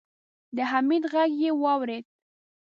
د 0.55 0.57
حميد 0.71 1.03
غږ 1.13 1.31
يې 1.41 1.49
واورېد. 1.63 2.05